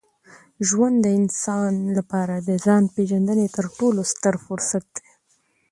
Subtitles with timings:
[0.67, 5.07] ژوند د انسان لپاره د ځان پېژندني تر ټولو ستر فرصت دی.